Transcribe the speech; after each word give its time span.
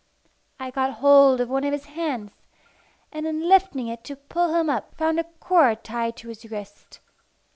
I 0.59 0.71
got 0.71 0.93
hold 0.93 1.39
of 1.41 1.47
one 1.49 1.63
of 1.63 1.73
his 1.73 1.85
hands, 1.85 2.31
and 3.11 3.27
in 3.27 3.47
lifting 3.47 3.85
it 3.87 4.03
to 4.05 4.15
pull 4.15 4.55
him 4.55 4.67
up 4.67 4.95
found 4.95 5.19
a 5.19 5.25
cord 5.25 5.83
tied 5.83 6.17
to 6.17 6.29
his 6.29 6.49
wrist. 6.49 6.99